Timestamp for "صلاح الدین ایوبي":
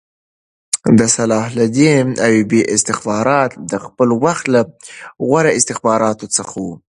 1.15-2.61